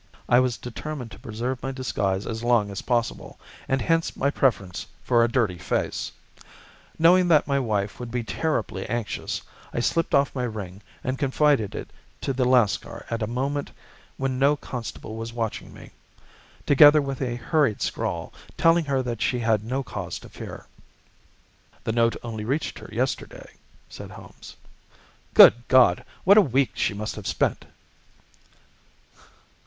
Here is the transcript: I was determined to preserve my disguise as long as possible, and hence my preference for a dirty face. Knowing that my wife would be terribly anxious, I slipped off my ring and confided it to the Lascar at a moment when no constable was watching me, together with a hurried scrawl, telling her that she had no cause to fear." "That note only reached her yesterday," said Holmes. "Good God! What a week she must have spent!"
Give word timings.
I 0.27 0.39
was 0.39 0.57
determined 0.57 1.11
to 1.11 1.19
preserve 1.19 1.61
my 1.61 1.71
disguise 1.71 2.25
as 2.25 2.43
long 2.43 2.71
as 2.71 2.81
possible, 2.81 3.37
and 3.67 3.83
hence 3.83 4.15
my 4.17 4.31
preference 4.31 4.87
for 5.03 5.23
a 5.23 5.29
dirty 5.31 5.59
face. 5.59 6.11
Knowing 6.97 7.27
that 7.27 7.45
my 7.45 7.59
wife 7.59 7.99
would 7.99 8.09
be 8.09 8.23
terribly 8.23 8.83
anxious, 8.89 9.43
I 9.71 9.79
slipped 9.79 10.15
off 10.15 10.33
my 10.33 10.41
ring 10.41 10.81
and 11.03 11.19
confided 11.19 11.75
it 11.75 11.91
to 12.21 12.33
the 12.33 12.45
Lascar 12.45 13.05
at 13.11 13.21
a 13.21 13.27
moment 13.27 13.69
when 14.17 14.39
no 14.39 14.55
constable 14.55 15.17
was 15.17 15.33
watching 15.33 15.71
me, 15.71 15.91
together 16.65 16.99
with 16.99 17.21
a 17.21 17.35
hurried 17.35 17.83
scrawl, 17.83 18.33
telling 18.57 18.85
her 18.85 19.03
that 19.03 19.21
she 19.21 19.37
had 19.37 19.63
no 19.63 19.83
cause 19.83 20.17
to 20.17 20.29
fear." 20.29 20.65
"That 21.83 21.93
note 21.93 22.15
only 22.23 22.43
reached 22.43 22.79
her 22.79 22.89
yesterday," 22.91 23.49
said 23.87 24.09
Holmes. 24.09 24.55
"Good 25.35 25.53
God! 25.67 26.03
What 26.23 26.39
a 26.39 26.41
week 26.41 26.71
she 26.73 26.95
must 26.95 27.15
have 27.17 27.27
spent!" 27.27 27.65